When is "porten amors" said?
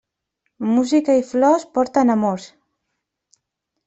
1.75-2.47